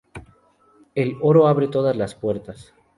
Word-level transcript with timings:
El 0.95 1.17
oro 1.21 1.45
abre 1.47 1.67
todas 1.67 1.95
las 1.95 2.15
puertas 2.15 2.73